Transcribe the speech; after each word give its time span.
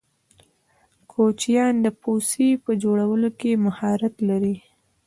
کوچیان 1.11 1.73
د 1.85 1.87
پوڅې 2.01 2.49
په 2.63 2.71
جوړولو 2.83 3.29
کی 3.39 3.51
مهارت 3.65 4.15
لرې. 4.29 4.55